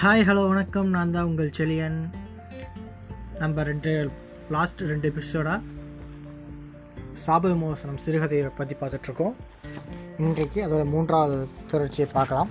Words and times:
Hi 0.00 0.22
hello 0.28 0.40
வணக்கம். 0.48 0.88
நான் 0.94 1.12
தான் 1.12 1.28
உங்கள் 1.28 1.52
செலியன். 1.58 1.96
நம்ம 3.38 3.62
ரெண்டு 3.68 3.92
லாஸ்ட் 4.54 4.82
ரெண்டு 4.90 5.06
எபிசோடாக 5.10 5.60
சாப 7.26 7.40
விமோசனம் 7.52 8.00
சிறுகதையை 8.06 8.50
பற்றி 8.58 8.76
பார்த்துட்ருக்கோம். 8.80 9.36
இன்றைக்கு 10.18 10.58
அதோட 10.66 10.82
மூன்றாவது 10.94 11.38
தொடர்ச்சியை 11.70 12.08
பார்க்கலாம். 12.12 12.50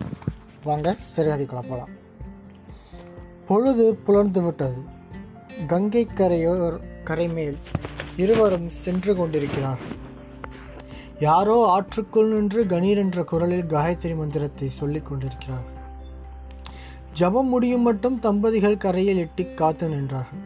வாங்க 0.64 0.96
சிறுகதைக்குள்ள 1.12 1.64
போகலாம் 1.70 1.94
பொழுது 3.52 3.86
புலர்ந்து 4.08 4.44
விட்டது. 4.48 4.82
கங்கை 5.74 6.04
கரையோர் 6.22 6.80
கரை 7.04 7.28
மேல் 7.28 7.60
இருவரும் 8.16 8.68
சென்று 8.70 9.16
கொண்டிருக்கிறார். 9.22 9.84
யாரோ 11.28 11.60
ஆற்றுக்குள் 11.76 12.34
நின்று 12.36 12.64
கணீர் 12.76 13.04
என்ற 13.06 13.24
குரலில் 13.34 13.72
காயத்ரி 13.78 14.16
மந்திரத்தை 14.24 14.70
சொல்லிக் 14.82 15.10
கொண்டிருக்கிறார். 15.12 15.74
ஜபம் 17.20 17.48
முடியும் 17.48 17.82
மட்டும் 17.82 18.20
தம்பதிகள் 18.20 18.78
கரையில் 18.78 19.18
எட்டி 19.18 19.44
காத்து 19.54 19.86
நின்றார்கள். 19.90 20.42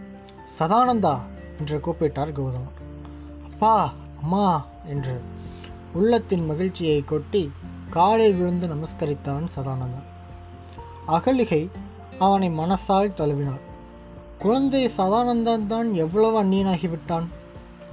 சதானந்தா 0.59 1.13
என்று 1.59 1.77
கூப்பிட்டார் 1.85 2.31
கௌதமர் 2.37 2.77
அப்பா 3.47 3.93
அம்மா 4.21 4.65
என்று 4.85 5.15
உள்ளத்தின் 5.93 6.45
மகிழ்ச்சியை 6.45 6.99
கொட்டி 7.05 7.51
காலை 7.89 8.27
விழுந்து 8.33 8.67
நமஸ்கரித்தான் 8.67 9.45
சதானந்தன். 9.55 10.07
அகலிகை 11.07 11.61
அவனை 12.19 12.49
மனசால் 12.49 13.17
தழுவினாள். 13.17 13.63
குழந்தை 14.39 14.83
சதானந்தன் 14.97 15.65
தான் 15.65 15.89
எவ்வளவு 15.93 16.37
அந்நியனாகிவிட்டான்? 16.43 17.27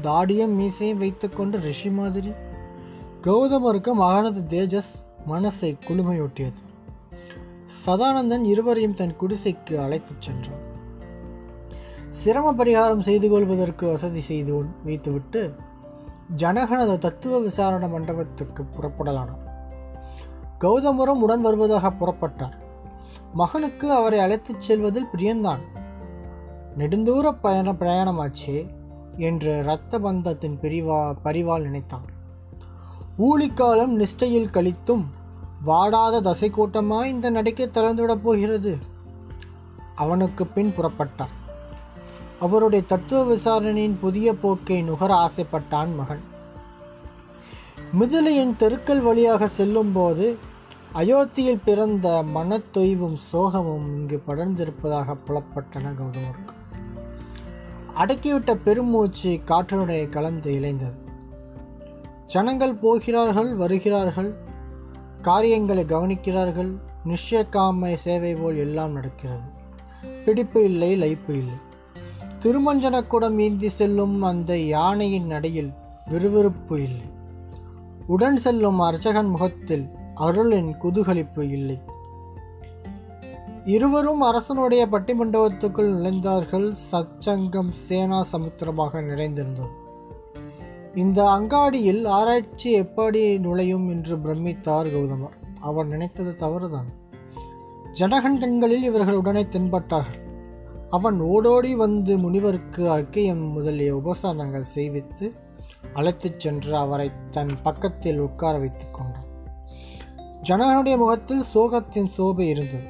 தாடியும் 0.02 0.54
மீசையும் 0.58 0.98
வைத்துக்கொண்டு 0.98 1.58
ரிஷி 1.60 1.90
மாதிரி? 1.90 2.32
கௌதமருக்கு 3.22 3.92
மகனது 4.02 4.42
தேஜஸ் 4.54 4.94
மனசை 5.28 5.72
குளுமையூட்டியது. 5.88 6.60
சதானந்தன் 7.86 8.44
இருவரையும் 8.44 8.94
தன் 8.94 9.16
குடிசைக்கு 9.20 9.74
அழைத்துச் 9.74 10.22
சென்றான். 10.22 10.74
சிரம 12.08 12.52
பரிகாரம் 12.52 13.00
செய்து 13.00 13.28
கொள்வதற்கு 13.28 13.86
வசதி 13.86 14.20
செய்து 14.20 14.64
வைத்துவிட்டு 14.84 15.54
ஜனகனது 16.36 16.98
தத்துவ 16.98 17.38
விசாரணை 17.38 17.88
மண்டபத்துக்கு 17.88 18.64
புறப்படலானான். 18.64 19.44
கௌதமரும் 20.60 21.20
உடன் 21.20 21.40
வருவதாக 21.40 21.90
புறப்பட்டார். 21.90 22.52
மகனுக்கு 23.32 23.92
அவரை 23.92 24.18
அழைத்துச் 24.18 24.60
செல்வதில் 24.60 25.08
பிரியந்தான். 25.16 25.60
நெடுந்தூர 26.78 27.36
பயண 27.40 27.72
பிரயாணமாச்சே 27.72 28.66
என்று 29.16 29.58
இரத்த 29.58 29.98
பந்தத்தின் 29.98 30.58
பிரிவா 30.60 31.14
பரிவால் 31.24 31.62
நினைத்தான். 31.62 32.14
ஊழிக்காலம் 33.18 33.98
நிஷ்டையில் 33.98 34.50
கழித்தும் 34.50 35.04
வாடாத 35.64 36.20
தசை 36.20 36.50
கூட்டமாய் 36.50 37.10
இந்த 37.10 37.30
நடைக்கு 37.30 37.70
திறந்துவிடப் 37.74 38.22
போகிறது. 38.22 38.78
அவனுக்கு 39.94 40.46
பின் 40.46 40.74
புறப்பட்டார் 40.76 41.34
அவருடைய 42.40 42.84
தத்துவ 42.84 43.24
விசாரணையின் 43.24 43.98
புதிய 44.00 44.34
போக்கை 44.34 44.82
நுகர 44.82 45.14
ஆசைப்பட்டான் 45.14 45.94
மகன். 45.96 46.20
மிதிலையின் 48.00 48.56
தெருக்கள் 48.56 49.00
வழியாக 49.00 49.48
செல்லும் 49.48 49.92
போது 49.92 50.38
அயோத்தியில் 50.94 51.60
பிறந்த 51.64 52.24
மனத்தொய்வும் 52.34 53.16
சோகமும் 53.32 53.84
இங்கு 53.84 54.22
படர்ந்திருப்பதாக 54.26 55.16
புலப்பட்டன 55.26 55.94
கௌதமருக்கு. 55.98 56.54
அடக்கிவிட்ட 57.98 58.54
பெருமூச்சு 58.54 59.40
காற்றினுடைய 59.46 60.08
கலந்து 60.08 60.52
இழைந்தது. 60.52 61.04
ஜனங்கள் 62.26 62.74
போகிறார்கள் 62.74 63.54
வருகிறார்கள். 63.54 64.34
காரியங்களை 65.26 65.84
கவனிக்கிறார்கள் 65.84 66.70
நிச்சயக்காமை 67.04 67.94
சேவை 67.94 68.34
போல் 68.34 68.56
எல்லாம் 68.56 68.92
நடக்கிறது. 68.92 69.46
பிடிப்பு 70.24 70.64
இல்லை 70.64 70.90
லைப்பு 71.00 71.30
இல்லை. 71.34 71.56
திருமஞ்சனக்குடம் 72.42 73.38
ஏந்தி 73.38 73.68
செல்லும் 73.68 74.22
அந்த 74.22 74.58
யானையின் 74.58 75.26
நடையில் 75.26 75.72
விறுவிறுப்பு 76.06 76.82
இல்லை. 76.82 77.06
உடன் 78.06 78.36
செல்லும் 78.36 78.80
அர்ச்சகன் 78.80 79.30
முகத்தில் 79.30 79.86
அருளின் 80.14 80.74
குதூகலிப்பு 80.82 81.40
இல்லை. 81.50 81.78
இருவரும் 83.64 84.20
அரசனுடைய 84.20 84.86
பட்டிமண்டபத்துக்குள் 84.86 85.90
நுழைந்தார்கள். 85.96 86.68
சச்சங்கம் 86.92 87.72
சேனா 87.86 88.22
சமுத்திரமாக 88.22 89.00
நிறைந்திருந்தது. 89.00 89.84
இந்த 90.96 91.22
அங்காடியில் 91.24 92.06
ஆராய்ச்சி 92.06 92.70
எப்படி 92.70 93.38
நுழையும் 93.38 93.88
என்று 93.88 94.16
பிரமித்தார் 94.16 94.86
கௌதமர். 94.86 95.36
அவர் 95.60 95.86
நினைத்தது 95.86 96.34
தவறுதான். 96.34 96.86
ஜனகன் 97.92 98.82
இவர்கள் 98.82 99.14
உடனே 99.14 99.42
தென்பட்டார்கள். 99.42 100.24
அவன் 100.90 101.20
ஓடோடி 101.20 101.74
வந்து 101.74 102.18
முனிவருக்கு 102.18 102.98
அர்க்கியம் 102.98 103.50
முதலிய 103.50 103.96
உபசாரங்கள் 103.96 104.64
செய்வித்து 104.74 105.32
அழைத்துச் 105.94 106.40
சென்று 106.40 106.76
அவரை 106.76 107.10
தன் 107.30 107.62
பக்கத்தில் 107.62 108.18
உட்கார 108.18 108.58
வைத்துக் 108.58 108.94
கொண்டான். 108.94 109.24
ஜனகனுடைய 110.42 110.96
முகத்தில் 110.96 111.42
சோகத்தின் 111.54 112.08
சோபை 112.18 112.40
இருந்தது. 112.40 112.88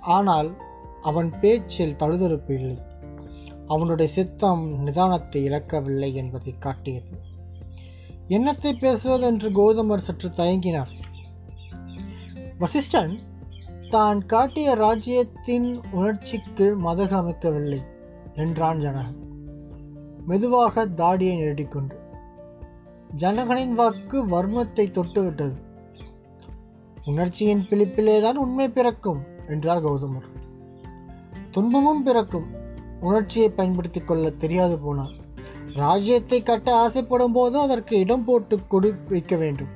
ஆனால் 0.00 0.56
அவன் 1.02 1.32
பேச்சில் 1.40 1.96
தழுதறுப்பு 1.96 2.50
இல்லை. 2.50 2.78
அவனுடைய 3.66 4.12
சித்தம் 4.12 4.86
நிதானத்தை 4.86 5.36
இழக்கவில்லை 5.36 6.14
என்பதை 6.14 6.54
காட்டியது. 6.58 7.28
என்னத்தை 8.30 8.72
பேசுவது 8.72 9.26
என்று 9.26 9.50
கௌதமர் 9.50 9.96
சற்று 9.96 10.28
தயங்கினார். 10.28 10.90
வசிஷ்டன் 12.60 13.18
தான் 13.88 14.26
காட்டிய 14.26 14.74
ராஜ்யத்தின் 14.74 15.80
உணர்ச்சிக்கு 15.90 16.76
மதகு 16.84 17.16
அமைக்கவில்லை 17.16 17.80
என்றான் 18.34 18.78
ஜனகன். 18.78 19.16
மெதுவாக 20.26 20.86
தாடியை 20.86 21.36
நெருடிக்கொண்டு 21.36 21.98
ஜனகனின் 23.16 23.72
வாக்கு 23.72 24.26
வர்மத்தை 24.26 24.86
தொட்டுவிட்டது. 24.90 25.56
உணர்ச்சியின் 27.04 27.66
பிழிப்பிலேதான் 27.70 28.34
உண்மை 28.34 28.68
பிறக்கும் 28.68 29.22
என்றார் 29.48 29.84
கௌதமர். 29.84 30.28
துன்பமும் 31.50 32.02
பிறக்கும். 32.02 32.46
உணர்ச்சியை 33.00 33.48
பயன்படுத்திக் 33.48 34.06
கொள்ள 34.06 34.30
தெரியாது 34.30 34.76
போனார். 34.76 35.14
ராஜ்யத்தை 35.74 36.42
கட்ட 36.42 36.76
ஆசைப்படும் 36.76 37.32
போதும் 37.32 37.60
அதற்கு 37.60 37.98
இடம் 37.98 38.24
போட்டு 38.24 38.66
கொடு 38.66 38.94
வைக்க 39.08 39.36
வேண்டும். 39.36 39.68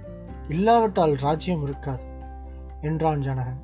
இல்லாவிட்டால் 0.48 1.14
ராஜ்யம் 1.14 1.62
இருக்காது 1.62 2.04
என்றான் 2.80 3.20
ஜனகன். 3.20 3.62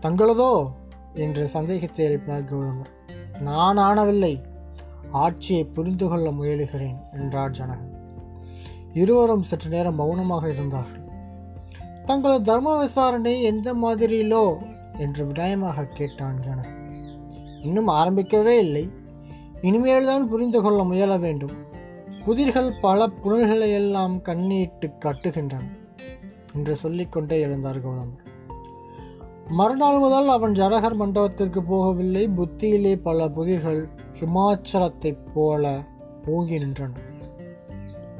தங்களதோ? 0.00 0.68
என்று 1.14 1.48
சந்தேகத்தை 1.48 2.06
எழுப்பினார் 2.06 2.44
கௌதமர். 2.44 3.10
நான் 3.40 3.78
ஆனவில்லை 3.78 4.42
ஆட்சியை 5.10 5.64
புரிந்து 5.64 6.08
கொள்ள 6.08 6.30
முயலுகிறேன் 6.30 6.96
என்றார் 7.12 7.50
ஜனகன். 7.50 7.94
இருவரும் 8.92 9.42
சற்று 9.42 9.70
நேரம் 9.70 9.94
மௌனமாக 9.94 10.48
இருந்தார்கள். 10.48 11.04
தங்களது 12.04 12.42
தர்ம 12.42 12.78
விசாரணை 12.78 13.42
எந்த 13.42 13.74
மாதிரியிலோ? 13.74 14.56
என்று 14.98 15.26
வினயமாக 15.26 15.84
கேட்டான் 15.84 16.40
ஜனகன். 16.40 16.74
இன்னும் 17.62 17.88
ஆரம்பிக்கவே 17.88 18.58
இல்லை 18.58 18.90
இனிமேல்தான் 19.66 20.28
புரிந்து 20.28 20.62
கொள்ள 20.62 20.80
முயல 20.82 21.16
வேண்டும். 21.16 21.56
புதிர்கள் 22.26 22.70
பல 22.80 23.06
புனல்களையெல்லாம் 23.24 24.14
கண்ணீட்டு 24.20 24.86
கட்டுகின்றன 25.04 25.66
என்று 26.54 26.76
சொல்லிக்கொண்டே 26.76 27.36
எழுந்தார் 27.46 27.78
கௌதமர் 27.84 28.24
மறுநாள் 29.48 29.98
முதல் 29.98 30.28
அவன் 30.28 30.52
ஜனகர் 30.52 30.94
மண்டபத்திற்கு 30.94 31.60
போகவில்லை. 31.60 32.24
புத்தியிலே 32.34 32.94
பல 32.96 33.28
புதிர்கள் 33.28 33.82
ஹிமாச்சலத்தைப் 34.18 35.24
போல 35.34 35.64
ஓங்கி 36.26 36.58
நின்றன 36.58 36.92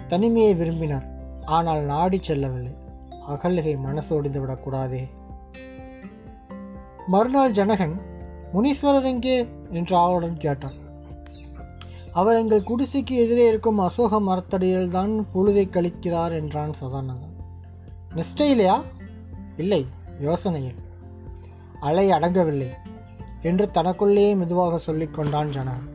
தனிமையை 0.08 0.54
விரும்பினார் 0.54 1.06
ஆனால் 1.44 1.82
நாடி 1.82 2.18
செல்லவில்லை. 2.22 2.74
அகல்கை 3.26 3.76
மனசு 3.76 4.10
ஒடிந்து 4.16 4.40
விடக்கூடாதே 4.42 5.02
மறுநாள் 7.06 7.56
ஜனகன் 7.58 7.96
முனீஸ்வரர் 8.54 9.08
எங்கே? 9.12 9.36
என்று 9.70 9.96
ஆவலுடன் 9.96 10.36
கேட்டான். 10.36 10.84
அவர் 12.16 12.36
எங்கள் 12.36 12.62
குடிசைக்கு 12.62 13.16
எதிரே 13.16 13.46
இருக்கும் 13.46 13.78
அசோக 13.78 14.20
மரத்தடியில் 14.20 14.90
தான் 14.90 15.26
பொழுதை 15.34 15.64
கழிக்கிறார் 15.68 16.32
என்றான் 16.32 16.72
சதானந்தன். 16.80 17.34
நிஷ்டையிலையா? 18.14 18.82
இல்லை 19.56 19.86
யோசனையில். 20.20 20.78
அலை 21.80 22.10
அடங்கவில்லை 22.10 22.68
என்று 23.42 23.70
தனக்குள்ளேயே 23.70 24.34
மெதுவாக 24.34 24.92
சொல்லிக்கொண்டான் 24.92 25.48
ஜன 25.48 25.70
ஜனகன். 25.70 25.86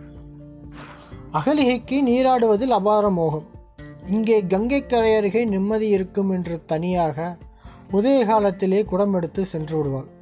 அகலிகைக்கு 1.33 2.01
நீராடுவதில் 2.06 2.69
அபார 2.69 3.09
மோகம். 3.09 3.47
இங்கே 4.09 4.45
கங்கை 4.45 4.85
கரை 4.85 5.15
அருகே 5.15 5.45
நிம்மதி 5.45 5.88
இருக்கும் 5.88 6.29
என்று 6.29 6.65
தனியாக 6.65 7.38
உதய 7.91 8.25
காலத்திலே 8.25 8.83
குடம் 8.83 9.13
எடுத்து 9.13 9.45
சென்று 9.45 9.77
விடுவாள். 9.77 10.19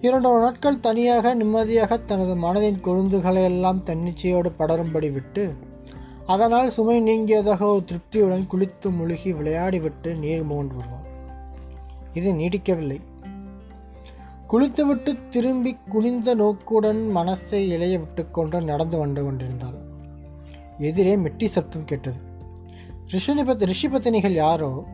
இரண்டு 0.00 0.38
நாட்கள் 0.38 0.80
தனியாக 0.80 1.34
நிம்மதியாக 1.34 1.96
தனது 1.96 2.36
மனதின் 2.36 2.82
கொழுந்துகளை 2.82 3.44
எல்லாம் 3.44 3.84
தன்னிச்சையோடு 3.84 4.52
படரும்படி 4.58 5.12
விட்டு 5.12 5.56
அதனால் 6.26 6.70
சுமை 6.70 7.02
நீங்கியதாக 7.02 7.60
ஒரு 7.60 7.84
திருப்தியுடன் 7.84 8.46
குளித்து 8.46 8.90
முழுகி 8.90 9.32
விளையாடிவிட்டு 9.32 10.18
நீர் 10.18 10.42
மோன்று 10.42 10.76
வருவோம் 10.78 11.06
இது 12.14 12.32
நீடிக்கவில்லை. 12.32 13.00
குளித்துவிட்டு 14.46 15.16
திரும்பி 15.30 15.76
குனிந்த 15.88 16.34
நோக்குடன் 16.34 17.10
மனசை 17.14 17.66
இளைய 17.68 17.98
விட்டுக்கொண்டு 17.98 18.60
நடந்து 18.62 18.98
வந்து 18.98 19.24
கொண்டிருந்தாள் 19.24 19.78
எதிரே 20.78 21.16
மெட்டி 21.16 21.44
சப்தம் 21.44 21.84
கேட்டது. 21.84 22.16
ரிஷிபத் 23.12 23.72
ரிஷிபத்தினிகள் 23.72 24.30
யாரோ? 24.30 24.84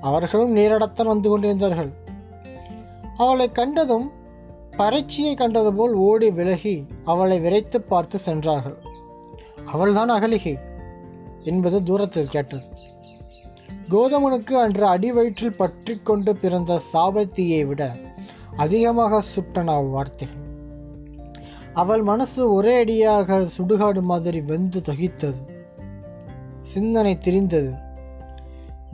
அவர்களும் 0.00 0.56
நீரடத்தான் 0.56 1.04
வந்து 1.04 1.28
கொண்டிருந்தார்கள். 1.28 1.92
அவளை 3.16 3.52
கண்டதும் 3.52 4.10
பறைச்சியை 4.76 5.34
கண்டது 5.34 5.74
போல் 5.74 5.92
ஓடி 5.92 6.30
விலகி 6.30 6.86
அவளை 7.04 7.40
விரைத்து 7.40 7.82
பார்த்து 7.82 8.18
சென்றார்கள். 8.18 8.78
அவள்தான் 9.64 10.08
அகலிகை 10.08 10.58
என்பது 11.42 11.82
தூரத்தில் 11.82 12.28
கேட்டது. 12.28 12.62
கோதமனுக்கு 13.88 14.52
அன்று 14.52 14.86
அடி 14.86 15.12
வயிற்றில் 15.12 15.56
பற்றி 15.56 16.00
கொண்டு 16.02 16.36
பிறந்த 16.36 16.80
சாபத்தியை 16.92 17.66
விட 17.66 17.96
அதிகமாக 18.56 19.22
சுட்டன 19.22 19.74
அவ்வார்த்தைகள். 19.80 20.40
அவள் 21.72 22.02
மனசு 22.02 22.52
ஒரே 22.52 22.78
அடியாக 22.78 23.48
சுடுகாடு 23.58 24.02
மாதிரி 24.02 24.40
வெந்து 24.40 24.80
தகித்தது. 24.80 25.40
சிந்தனை 26.60 27.18
திரிந்தது. 27.24 27.72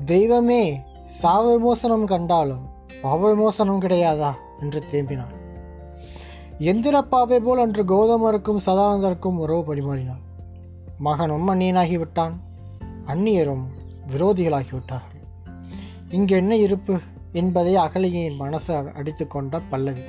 தெய்வமே 0.05 0.81
சாவ 1.03 1.53
விமோசனம் 1.53 2.07
கண்டாலும் 2.07 2.65
பாவ 3.03 3.29
விமோசனம் 3.29 3.81
கிடையாதா? 3.81 4.33
என்று 4.61 4.83
தேம்பினாள். 4.93 5.38
எந்திரப்பாவை 6.59 7.39
போல் 7.39 7.59
அன்று 7.59 7.85
கௌதமருக்கும் 7.85 8.59
சதானந்தருக்கும் 8.67 9.37
உறவு 9.37 9.75
பரிமாறினாள். 9.75 10.23
மகனும் 10.99 11.49
அந்நியனாகிவிட்டான். 11.49 12.33
அந்நியரும் 13.07 13.63
விரோதிகளாகிவிட்டார்கள். 14.13 15.25
இங்கு 16.11 16.37
என்ன 16.37 16.57
இருப்பு 16.57 16.99
என்பதை 17.33 17.77
அகலியின் 17.77 18.37
மனசு 18.37 18.91
அடித்து 18.95 19.27
கொண்ட 19.27 19.61
பல்லவி. 19.61 20.01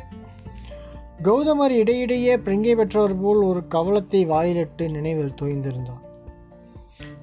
கௌதமர் 1.23 1.69
இடையிடையே 1.69 2.37
பிரிங்கை 2.37 2.75
பெற்றவர் 2.75 3.19
போல் 3.19 3.41
ஒரு 3.41 3.67
கவலத்தை 3.67 4.25
வாயிலிட்டு 4.25 4.89
நினைவில் 4.89 5.33
தோய்ந்திருந்தார். 5.41 6.07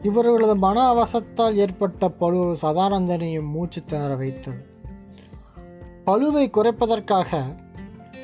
இவர்களது 0.03 0.57
மன 0.57 0.93
அவசத்தால் 0.93 1.55
ஏற்பட்ட 1.55 2.09
பழு 2.09 2.57
சதானந்தனையும் 2.63 3.51
மூச்சு 3.51 3.85
திணற 3.85 4.15
வைத்தது. 4.15 4.67
பழுவை 6.07 6.51
குறைப்பதற்காக 6.51 7.57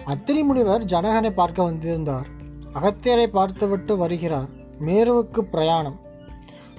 அத்திரி 0.07 0.43
முனிவர் 0.43 0.85
ஜனகனை 0.85 1.31
பார்க்க 1.31 1.63
வந்திருந்தார். 1.63 2.27
அகத்தியரை 2.75 3.27
பார்த்துவிட்டு 3.27 3.97
வருகிறார். 3.97 4.49
மேருவுக்கு 4.81 5.41
பிரயாணம். 5.41 6.01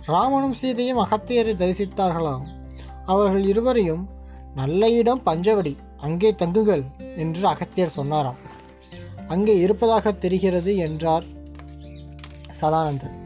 ராமனும் 0.05 0.53
சீதையும் 0.53 0.97
அகத்தியரை 0.97 1.53
தரிசித்தார்களாம். 1.53 2.45
அவர்கள் 3.05 3.43
இருவரையும் 3.43 4.09
நல்ல 4.55 4.89
இடம் 4.89 5.21
பஞ்சவடி 5.25 5.77
அங்கே 5.97 6.31
தங்குங்கள் 6.31 6.83
என்று 7.15 7.47
அகத்தியர் 7.47 7.89
சொன்னாராம். 7.89 8.35
அங்கே 9.27 9.59
இருப்பதாக 9.59 10.11
தெரிகிறது 10.11 10.77
என்றார் 10.77 11.23
சதானந்தன். 12.61 13.21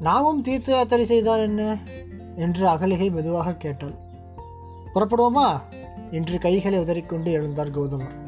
நாமும் 0.00 0.42
தீர்த்த 0.42 0.72
யாத்திரை 0.72 1.04
செய்தால் 1.04 1.40
என்ன? 1.40 1.78
என்று 2.36 2.68
அகலிகை 2.68 3.10
மெதுவாக 3.10 3.54
கேட்டாள். 3.54 3.94
புறப்படுவோமா? 4.94 5.60
என்று 6.10 6.38
கைகளை 6.38 6.78
உதறிக்கொண்டு 6.78 7.32
எழுந்தார் 7.32 7.70
கௌதமர். 7.70 8.24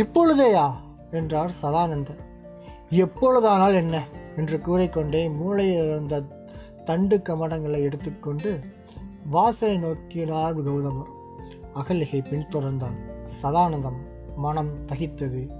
இப்பொழுதேயா? 0.00 0.72
என்றார் 1.10 1.50
சதானந்தன். 1.62 2.18
எப்பொழுதானால் 2.90 3.74
என்ன? 3.74 4.04
என்று 4.36 4.60
கூறிக்கொண்டே 4.60 5.28
மூளையில் 5.28 5.84
இருந்த 5.84 6.22
தண்டு 6.84 7.22
கமடங்களை 7.24 7.80
எடுத்துக்கொண்டு 7.80 8.60
வாசலை 9.26 9.76
நோக்கினார் 9.76 10.62
கௌதமர். 10.62 11.10
அகலிகை 11.74 12.20
பின்தொடர்ந்தான் 12.20 12.96
சதானந்தம் 13.42 13.96
மனம் 14.36 14.86
தகித்தது. 14.86 15.50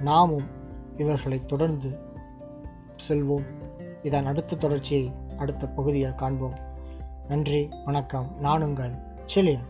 நாமும் 0.00 0.46
இவர்களை 0.96 1.38
தொடர்ந்து 1.38 1.98
செல்வோம். 3.08 3.44
இதன் 4.02 4.26
அடுத்த 4.26 4.56
தொடர்ச்சியை 4.56 5.12
அடுத்த 5.38 5.66
பகுதியில் 5.66 6.14
காண்போம். 6.14 6.58
நன்றி 7.28 7.68
வணக்கம். 7.84 8.36
நான் 8.40 8.62
உங்கள் 8.62 8.94
செலியன். 9.34 9.66